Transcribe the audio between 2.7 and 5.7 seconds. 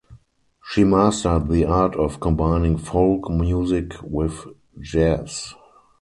folk music with jazz.